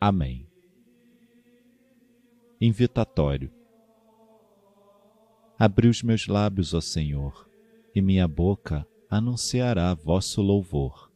[0.00, 0.46] Amém.
[2.60, 3.52] Invitatório.
[5.58, 7.50] Abri os meus lábios, ó Senhor,
[7.92, 11.10] e minha boca anunciará vosso louvor.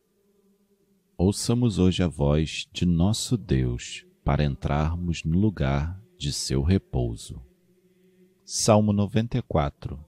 [1.16, 7.40] Ouçamos hoje a voz de nosso Deus para entrarmos no lugar de seu repouso.
[8.44, 10.04] Salmo 94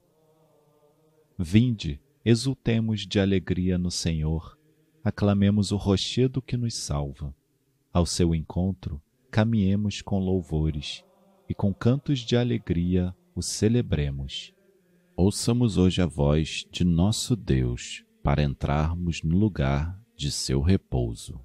[1.38, 4.59] Vinde, exultemos de alegria no Senhor,
[5.05, 7.33] aclamemos o rochedo que nos salva
[7.94, 11.05] ao seu encontro, caminhemos com louvores
[11.48, 14.52] e com cantos de alegria o celebremos.
[15.16, 21.41] Ouçamos hoje a voz de nosso Deus para entrarmos no lugar de seu repouso.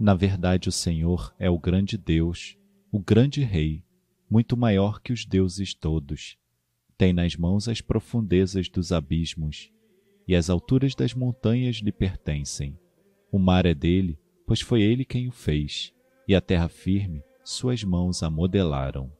[0.00, 2.58] Na verdade, o Senhor é o grande Deus,
[2.90, 3.84] o grande Rei,
[4.28, 6.36] muito maior que os deuses todos.
[6.98, 9.70] Tem nas mãos as profundezas dos abismos,
[10.26, 12.76] e as alturas das montanhas lhe pertencem.
[13.30, 15.92] O mar é dele pois foi ele quem o fez,
[16.28, 19.10] e a terra firme suas mãos a modelaram.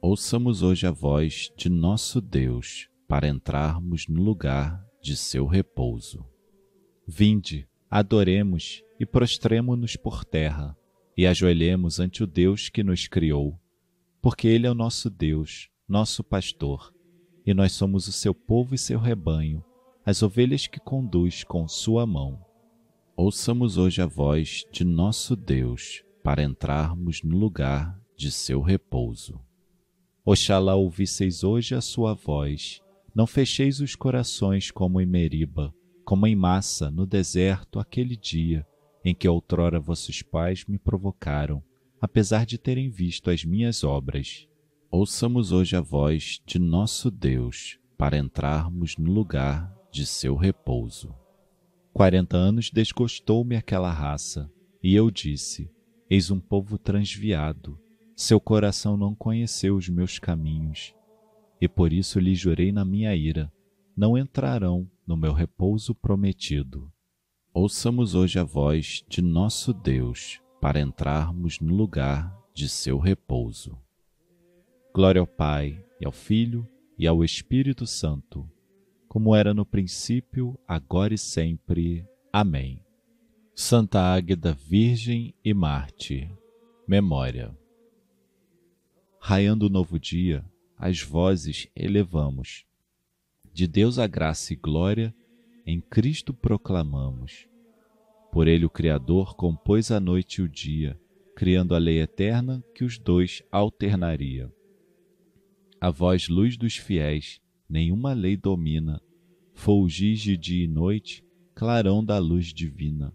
[0.00, 6.24] Ouçamos hoje a voz de nosso Deus para entrarmos no lugar de seu repouso.
[7.06, 10.76] Vinde, adoremos e prostremo-nos por terra
[11.16, 13.58] e ajoelhemos ante o Deus que nos criou,
[14.20, 16.92] porque Ele é o nosso Deus, nosso pastor,
[17.44, 19.64] e nós somos o seu povo e seu rebanho,
[20.04, 22.45] as ovelhas que conduz com sua mão.
[23.18, 29.40] Ouçamos hoje a voz de nosso Deus para entrarmos no lugar de seu repouso.
[30.22, 32.82] Oxalá ouvisseis hoje a sua voz,
[33.14, 35.74] não fecheis os corações como em Meriba,
[36.04, 38.66] como em massa no deserto aquele dia
[39.02, 41.64] em que outrora vossos pais me provocaram,
[41.98, 44.46] apesar de terem visto as minhas obras.
[44.90, 51.14] Ouçamos hoje a voz de nosso Deus para entrarmos no lugar de seu repouso.
[51.96, 54.52] Quarenta anos desgostou-me aquela raça,
[54.82, 55.70] e eu disse:
[56.10, 57.80] Eis um povo transviado,
[58.14, 60.94] seu coração não conheceu os meus caminhos,
[61.58, 63.50] e por isso lhe jurei na minha ira:
[63.96, 66.92] não entrarão no meu repouso prometido.
[67.54, 73.74] Ouçamos hoje a voz de nosso Deus para entrarmos no lugar de seu repouso.
[74.94, 76.68] Glória ao Pai, e ao Filho,
[76.98, 78.46] e ao Espírito Santo
[79.16, 82.06] como era no princípio, agora e sempre.
[82.30, 82.84] Amém.
[83.54, 86.30] Santa Águeda Virgem e Marte,
[86.86, 87.56] memória.
[89.18, 90.44] Raiando o novo dia,
[90.76, 92.66] as vozes elevamos.
[93.54, 95.14] De Deus a graça e glória,
[95.64, 97.48] em Cristo proclamamos.
[98.30, 101.00] Por ele o Criador compôs a noite e o dia,
[101.34, 104.52] criando a lei eterna que os dois alternaria.
[105.80, 109.00] A voz luz dos fiéis, nenhuma lei domina,
[109.56, 111.24] fulgis de dia e noite,
[111.54, 113.12] clarão da luz divina.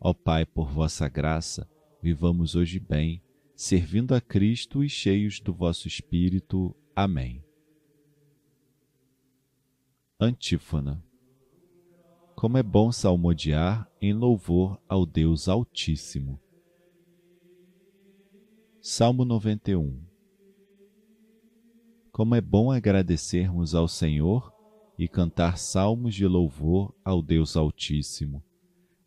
[0.00, 1.70] Ó Pai, por vossa graça,
[2.02, 3.22] vivamos hoje bem,
[3.54, 6.74] servindo a Cristo e cheios do vosso Espírito.
[6.96, 7.44] Amém.
[10.18, 11.04] Antífona
[12.34, 16.40] Como é bom salmodiar em louvor ao Deus Altíssimo.
[18.80, 20.02] Salmo 91
[22.10, 24.57] Como é bom agradecermos ao Senhor
[24.98, 28.42] e cantar salmos de louvor ao Deus Altíssimo,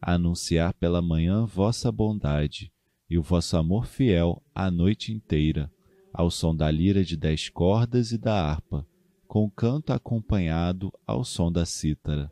[0.02, 2.72] anunciar pela manhã vossa bondade
[3.09, 5.69] e o vosso amor fiel a noite inteira,
[6.13, 8.88] ao som da lira de dez cordas e da harpa,
[9.28, 12.31] com canto acompanhado ao som da cítara.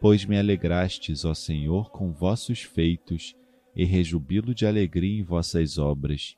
[0.00, 3.34] Pois me alegrastes, ó Senhor, com vossos feitos,
[3.74, 6.36] e rejubilo de alegria em vossas obras.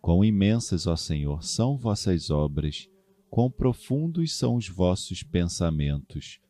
[0.00, 2.88] Quão imensas, ó Senhor, são vossas obras,
[3.30, 6.40] quão profundos são os vossos pensamentos.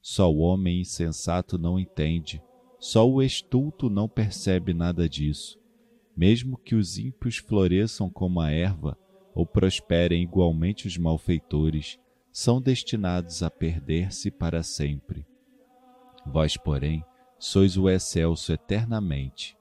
[0.00, 2.42] Só o homem insensato não entende,
[2.78, 5.58] só o estulto não percebe nada disso.
[6.16, 8.96] Mesmo que os ímpios floresçam como a erva,
[9.34, 11.98] ou prosperem igualmente os malfeitores,
[12.32, 15.26] são destinados a perder-se para sempre.
[16.26, 17.04] Vós, porém,
[17.38, 19.56] sois o excelso eternamente.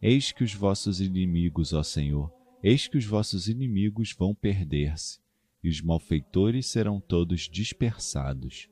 [0.00, 2.32] Eis que os vossos inimigos, ó Senhor,
[2.62, 5.23] eis que os vossos inimigos vão perder-se
[5.64, 8.68] e os malfeitores serão todos dispersados.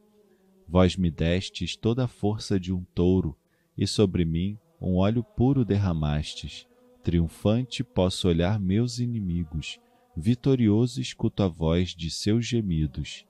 [0.69, 3.35] Vós me destes toda a força de um touro,
[3.77, 6.69] e sobre mim um óleo puro derramastes.
[7.03, 9.81] Triunfante posso olhar meus inimigos,
[10.15, 13.25] vitorioso escuto a voz de seus gemidos.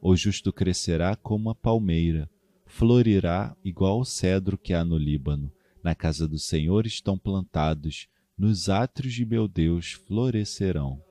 [0.00, 2.28] O justo crescerá como a palmeira,
[2.64, 5.52] florirá igual ao cedro que há no Líbano.
[5.82, 8.08] Na casa do Senhor estão plantados,
[8.38, 11.03] nos átrios de meu Deus florescerão.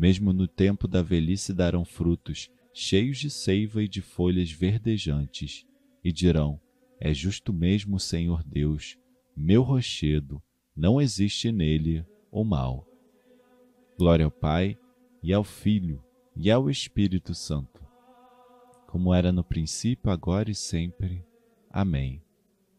[0.00, 5.66] Mesmo no tempo da velhice darão frutos, cheios de seiva e de folhas verdejantes,
[6.02, 6.58] e dirão:
[6.98, 8.96] É justo mesmo Senhor Deus,
[9.36, 10.42] meu rochedo,
[10.74, 12.02] não existe nele
[12.32, 12.88] o mal.
[13.98, 14.78] Glória ao Pai,
[15.22, 16.02] e ao Filho,
[16.34, 17.86] e ao Espírito Santo,
[18.86, 21.22] como era no princípio, agora e sempre.
[21.68, 22.22] Amém.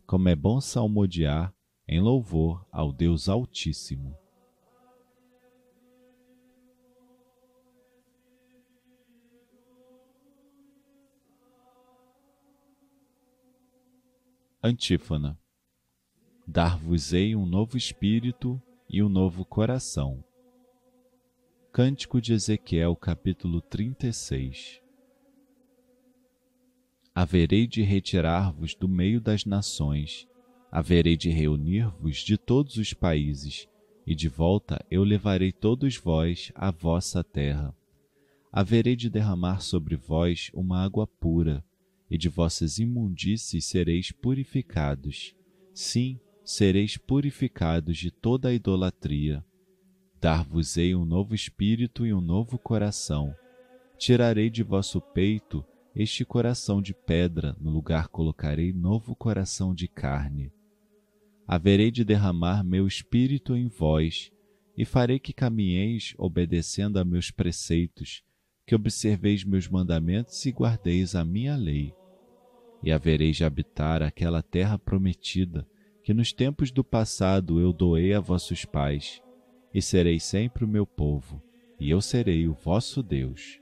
[0.07, 1.53] Como é bom salmodiar
[1.87, 4.20] em louvor ao Deus Altíssimo.
[14.63, 15.39] Antífona.
[16.45, 20.23] Dar-vos-ei um novo espírito e um novo coração.
[21.73, 24.79] Cântico de Ezequiel, capítulo 36
[27.15, 30.27] Haverei de retirar-vos do meio das nações,
[30.71, 33.67] haverei de reunir-vos de todos os países,
[34.05, 37.75] e de volta eu levarei todos vós à vossa terra.
[38.51, 41.65] Haverei de derramar sobre vós uma água pura,
[42.11, 45.33] e de vossas imundícies sereis purificados.
[45.73, 49.41] Sim, sereis purificados de toda a idolatria.
[50.19, 53.33] Dar-vos-ei um novo espírito e um novo coração.
[53.97, 55.65] Tirarei de vosso peito
[55.95, 60.51] este coração de pedra, no lugar colocarei novo coração de carne.
[61.47, 64.31] Haverei de derramar meu espírito em vós,
[64.77, 68.21] e farei que caminheis obedecendo a meus preceitos,
[68.65, 71.93] que observeis meus mandamentos e guardeis a minha lei
[72.83, 75.67] e havereis de habitar aquela terra prometida,
[76.03, 79.21] que nos tempos do passado eu doei a vossos pais,
[79.73, 81.41] e sereis sempre o meu povo,
[81.79, 83.59] e eu serei o vosso Deus.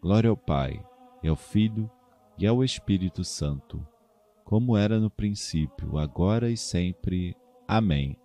[0.00, 0.84] Glória ao Pai,
[1.22, 1.90] e ao Filho,
[2.38, 3.86] e ao Espírito Santo,
[4.44, 7.34] como era no princípio, agora e sempre.
[7.66, 8.16] Amém.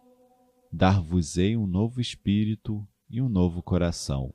[0.71, 4.33] Dar-vos-ei um novo espírito e um novo coração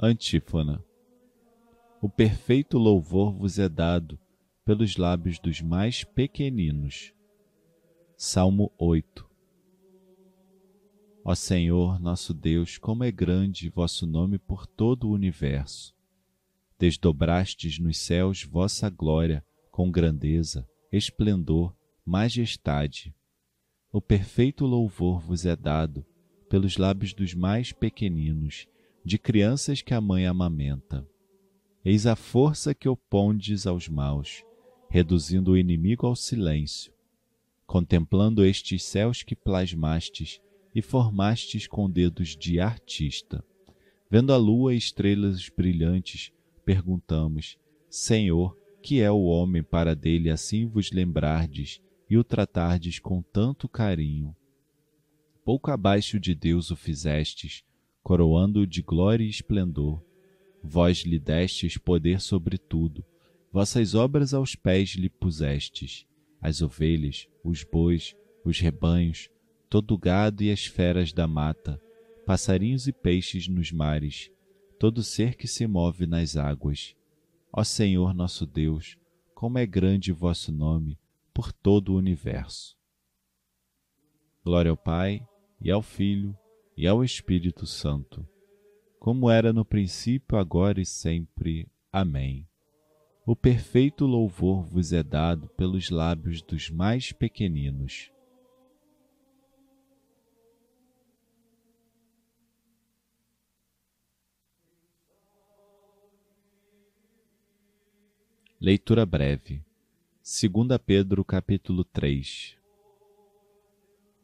[0.00, 0.80] Antífona.
[2.00, 4.16] O perfeito louvor vos é dado
[4.64, 7.12] pelos lábios dos mais pequeninos.
[8.16, 9.28] Salmo 8.
[11.24, 15.92] Ó Senhor, nosso Deus, como é grande vosso nome por todo o universo.
[16.78, 21.74] Desdobrastes nos céus vossa glória com grandeza, esplendor,
[22.06, 23.12] majestade.
[23.92, 26.06] O perfeito louvor vos é dado
[26.48, 28.68] pelos lábios dos mais pequeninos
[29.08, 31.08] de crianças que a mãe amamenta.
[31.82, 34.44] Eis a força que opondes aos maus,
[34.90, 36.92] reduzindo o inimigo ao silêncio.
[37.66, 40.42] Contemplando estes céus que plasmastes
[40.74, 43.42] e formastes com dedos de artista.
[44.10, 46.30] Vendo a lua e estrelas brilhantes,
[46.62, 47.56] perguntamos:
[47.88, 51.80] Senhor, que é o homem para dele assim vos lembrardes
[52.10, 54.36] e o tratardes com tanto carinho?
[55.46, 57.64] Pouco abaixo de Deus o fizestes,
[58.08, 60.02] coroando-o de glória e esplendor.
[60.62, 63.04] Vós lhe destes poder sobre tudo,
[63.52, 66.06] vossas obras aos pés lhe pusestes,
[66.40, 69.28] as ovelhas, os bois, os rebanhos,
[69.68, 71.78] todo o gado e as feras da mata,
[72.24, 74.30] passarinhos e peixes nos mares,
[74.78, 76.96] todo ser que se move nas águas.
[77.52, 78.96] Ó Senhor nosso Deus,
[79.34, 80.98] como é grande vosso nome
[81.34, 82.74] por todo o universo.
[84.42, 85.22] Glória ao Pai,
[85.60, 86.34] e ao Filho,
[86.78, 88.24] e ao Espírito Santo,
[89.00, 91.68] como era no princípio, agora e sempre.
[91.90, 92.46] Amém.
[93.26, 98.12] O perfeito louvor vos é dado pelos lábios dos mais pequeninos.
[108.60, 109.64] Leitura breve.
[110.22, 112.57] 2 Pedro capítulo 3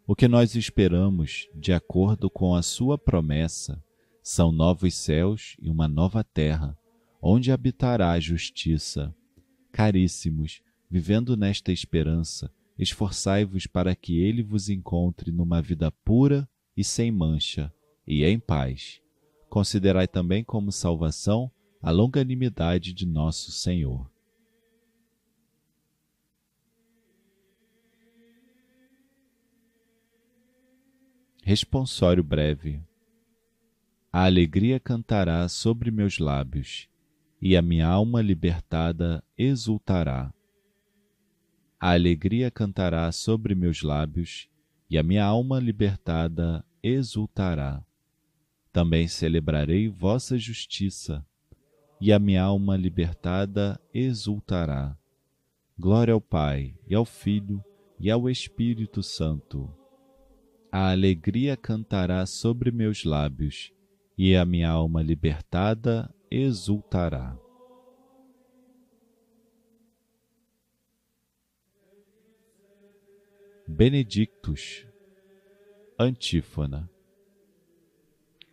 [0.07, 3.83] o que nós esperamos, de acordo com a Sua promessa,
[4.23, 6.77] são novos céus e uma nova terra,
[7.23, 9.15] onde habitará a justiça.
[9.73, 16.47] Caríssimos, vivendo nesta esperança, esforçai-vos para que ele vos encontre numa vida pura
[16.77, 17.73] e sem mancha,
[18.07, 19.01] e em paz.
[19.49, 24.14] Considerai também como salvação a longanimidade de nosso Senhor
[31.47, 32.81] Responsório breve.
[34.11, 36.89] A alegria cantará sobre meus lábios,
[37.39, 40.33] e a minha alma libertada exultará.
[41.79, 44.49] A alegria cantará sobre meus lábios,
[44.89, 47.85] e a minha alma libertada exultará.
[48.73, 51.23] Também celebrarei vossa justiça,
[52.01, 54.97] e a minha alma libertada exultará.
[55.79, 57.63] Glória ao Pai, e ao Filho,
[58.01, 59.84] e ao Espírito Santo.
[60.77, 63.73] A alegria cantará sobre meus lábios,
[64.19, 67.39] e a minha alma libertada exultará.
[73.69, 74.85] Benedictus
[75.97, 76.91] Antífona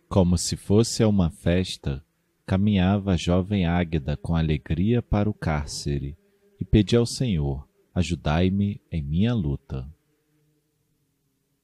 [0.08, 2.06] Como se fosse a uma festa,
[2.46, 6.16] caminhava a jovem Águeda com alegria para o cárcere
[6.60, 9.92] e pedia ao Senhor: ajudai-me em minha luta.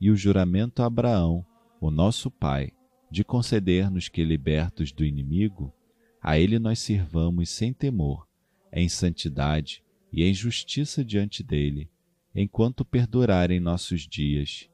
[0.00, 1.44] e o juramento a Abraão,
[1.80, 2.72] o nosso pai,
[3.10, 5.74] de conceder-nos que, libertos do inimigo,
[6.22, 8.26] a ele nós sirvamos sem temor,
[8.72, 11.90] em santidade e em justiça diante dele,
[12.34, 14.68] enquanto perdurarem nossos dias.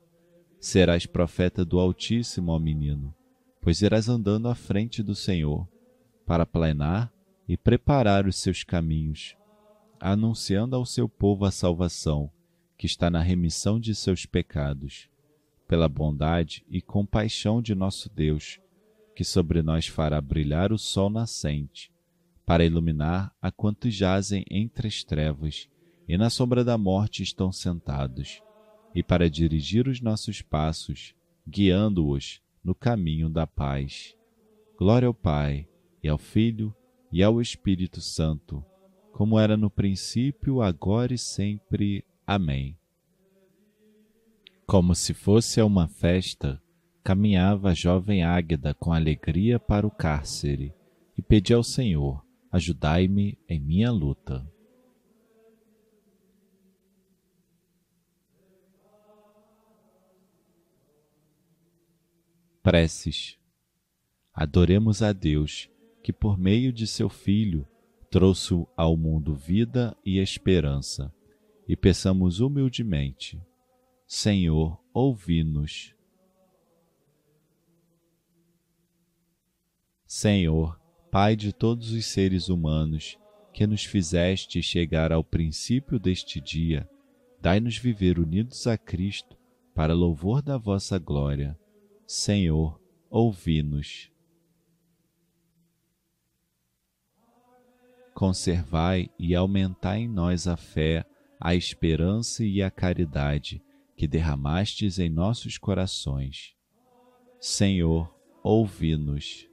[0.61, 3.14] Serás profeta do Altíssimo, ó menino,
[3.61, 5.66] pois irás andando à frente do Senhor,
[6.26, 7.12] para planear
[7.49, 9.37] e preparar os seus caminhos,
[10.00, 12.30] anunciando ao seu povo a salvação,
[12.76, 15.09] que está na remissão de seus pecados,
[15.67, 18.61] pela bondade e compaixão de nosso Deus,
[19.15, 21.91] que sobre nós fará brilhar o sol nascente,
[22.45, 25.69] para iluminar a quantos jazem entre as trevas
[26.09, 28.43] e na sombra da morte estão sentados,
[28.95, 31.15] e para dirigir os nossos passos,
[31.47, 34.17] guiando-os no caminho da paz.
[34.79, 35.69] Glória ao Pai,
[36.03, 36.75] e ao Filho,
[37.11, 38.65] e ao Espírito Santo,
[39.13, 42.05] como era no princípio, agora e sempre.
[42.27, 42.77] Amém.
[44.67, 46.61] Como se fosse a uma festa,
[47.05, 50.75] caminhava a jovem Águeda com alegria para o cárcere
[51.17, 54.45] e pedia ao Senhor: ajudai-me em minha luta.
[62.61, 63.39] Preces.
[64.35, 65.71] Adoremos a Deus,
[66.03, 67.65] que por meio de seu Filho
[68.11, 71.15] trouxe ao mundo vida e esperança,
[71.69, 73.41] e peçamos humildemente:
[74.07, 75.93] Senhor, ouvi-nos.
[80.07, 83.19] Senhor, Pai de todos os seres humanos,
[83.53, 86.89] que nos fizeste chegar ao princípio deste dia,
[87.41, 89.37] dai-nos viver unidos a Cristo,
[89.75, 91.59] para louvor da vossa glória
[92.07, 94.13] Senhor, ouvi-nos.
[98.15, 101.05] Conservai e aumentai em nós a fé,
[101.41, 103.63] a esperança e a caridade
[103.97, 106.55] que derramastes em nossos corações.
[107.41, 109.49] Senhor, ouvi-nos.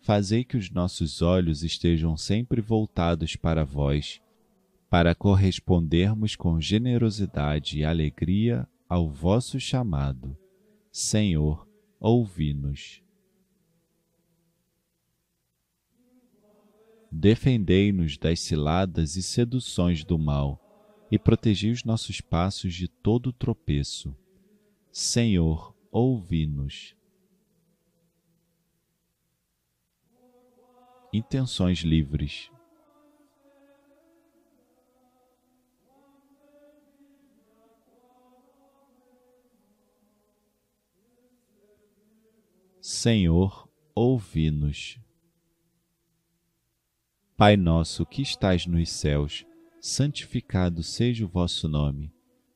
[0.00, 4.20] Fazei que os nossos olhos estejam sempre voltados para vós
[4.92, 10.36] para correspondermos com generosidade e alegria ao vosso chamado.
[10.90, 11.66] Senhor,
[11.98, 13.02] ouvi-nos.
[17.14, 20.58] Defendei-nos das ciladas e seduções do mal
[21.10, 24.16] e protegi os nossos passos de todo tropeço.
[24.90, 26.96] Senhor, ouvi-nos.
[31.12, 32.50] Intenções livres.
[42.80, 44.98] Senhor, ouvi-nos.
[47.42, 49.44] Pai nosso que estais nos céus,
[49.80, 52.14] santificado seja o vosso nome.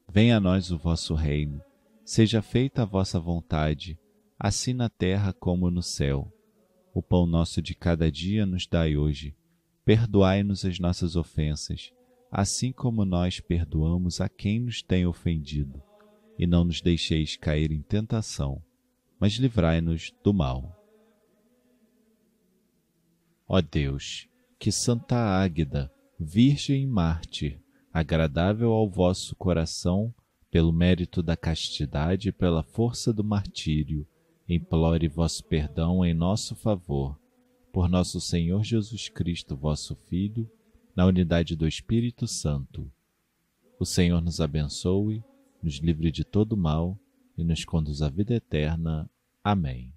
[0.08, 1.60] Venha a nós o vosso reino.
[2.04, 3.98] Seja feita a vossa vontade,
[4.38, 6.32] assim na terra como no céu.
[6.94, 9.34] O pão nosso de cada dia nos dai hoje.
[9.84, 11.92] Perdoai-nos as nossas ofensas,
[12.30, 15.82] assim como nós perdoamos a quem nos tem ofendido.
[16.38, 18.62] E não nos deixeis cair em tentação
[19.18, 20.80] mas livrai-nos do mal.
[23.48, 27.60] Ó Deus, que Santa Águeda, Virgem Mártir,
[27.92, 30.14] agradável ao vosso coração,
[30.50, 34.06] pelo mérito da castidade e pela força do martírio,
[34.48, 37.18] implore vosso perdão em nosso favor.
[37.72, 40.50] Por nosso Senhor Jesus Cristo, vosso Filho,
[40.94, 42.90] na unidade do Espírito Santo.
[43.78, 45.22] O Senhor nos abençoe,
[45.62, 46.98] nos livre de todo mal
[47.36, 49.10] e nos conduz à vida eterna.
[49.44, 49.95] Amém.